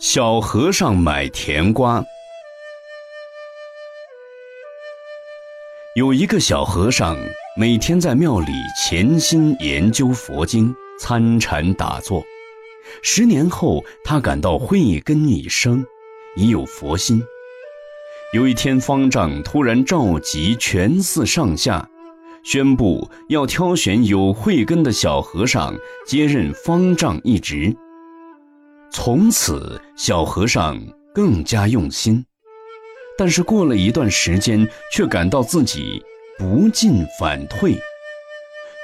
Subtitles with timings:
[0.00, 2.02] 小和尚买甜瓜。
[5.94, 7.18] 有一个小和尚，
[7.54, 8.46] 每天在庙里
[8.82, 12.24] 潜心研究佛经，参禅打坐。
[13.02, 15.84] 十年后，他感到慧根已生，
[16.34, 17.22] 已有佛心。
[18.32, 21.86] 有一天，方丈突然召集全寺上下，
[22.42, 25.76] 宣布要挑选有慧根的小和尚
[26.06, 27.76] 接任方丈一职。
[28.92, 30.76] 从此，小和尚
[31.14, 32.24] 更加用心，
[33.16, 36.02] 但是过了一段时间，却感到自己
[36.36, 37.78] 不进反退。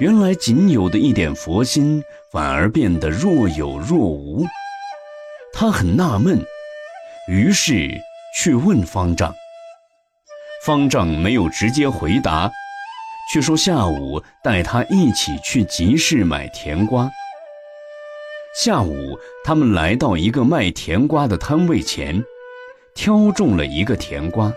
[0.00, 4.44] 原来仅有的一点佛心，反而变得若有若无。
[5.54, 6.44] 他很纳闷，
[7.28, 7.88] 于是
[8.36, 9.34] 去问方丈。
[10.66, 12.50] 方丈没有直接回答，
[13.32, 17.10] 却说下午带他一起去集市买甜瓜。
[18.54, 22.24] 下午，他们来到一个卖甜瓜的摊位前，
[22.94, 24.52] 挑中了一个甜瓜。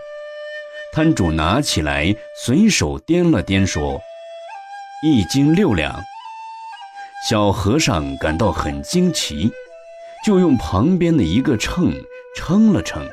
[0.92, 4.00] 摊主拿起来，随手掂了掂，说
[5.02, 6.00] ：“一斤六两。”
[7.28, 9.50] 小和尚感到很惊奇，
[10.24, 11.92] 就用旁边的一个秤
[12.36, 13.04] 称了称，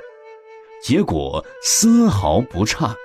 [0.84, 2.96] 结果丝毫不差。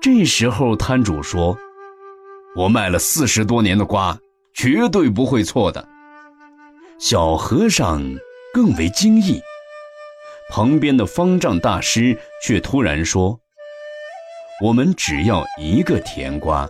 [0.00, 1.58] 这时候，摊主说
[2.54, 4.16] ：“我卖了四十多年的瓜，
[4.54, 5.84] 绝对不会错的。”
[7.00, 8.02] 小和尚
[8.52, 9.40] 更为惊异，
[10.50, 13.40] 旁边的方丈大师却突然说
[14.62, 16.68] ：“我们只要一个甜瓜，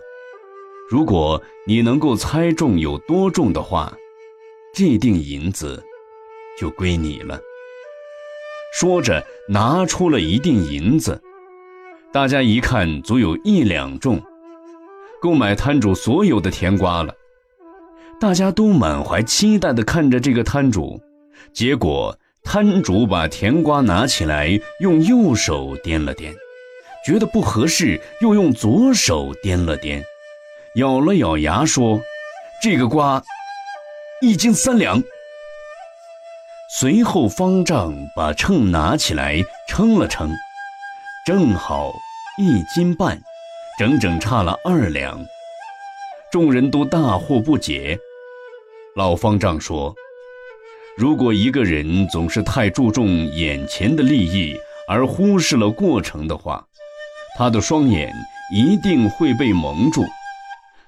[0.89, 3.93] 如果你能够猜中有多重的话，
[4.73, 5.83] 这锭银子
[6.57, 7.37] 就归你了。”
[8.73, 11.21] 说着，拿出了一锭银子，
[12.13, 14.23] 大家一看，足有一两重，
[15.21, 17.13] 够买摊主所有的甜瓜了。
[18.21, 21.01] 大家都满怀期待地看着这个摊主，
[21.51, 24.47] 结果摊主把甜瓜拿起来，
[24.79, 26.31] 用右手掂了掂，
[27.03, 30.03] 觉得不合适，又用左手掂了掂，
[30.75, 31.99] 咬了咬牙说
[32.61, 33.23] ：“这个瓜，
[34.21, 35.01] 一斤三两。”
[36.77, 40.31] 随后方丈把秤拿起来称了称，
[41.25, 41.91] 正好
[42.37, 43.19] 一斤半，
[43.79, 45.19] 整整差了二两。
[46.31, 47.97] 众人都大惑不解。
[48.93, 49.95] 老方丈说
[50.97, 54.53] ：“如果一个人总是太注重眼前的利益，
[54.85, 56.67] 而忽视了过程的话，
[57.37, 58.13] 他的双眼
[58.53, 60.03] 一定会被蒙住。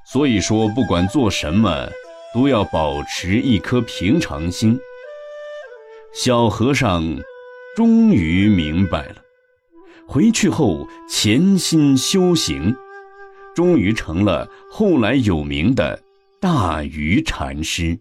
[0.06, 1.88] 所以说，不管做什么，
[2.34, 4.78] 都要保持一颗平常心。”
[6.14, 7.02] 小和尚
[7.74, 9.16] 终于明白了，
[10.06, 12.76] 回去后潜心修行，
[13.56, 15.98] 终于成了后来有名的。
[16.44, 17.98] 大愚禅师。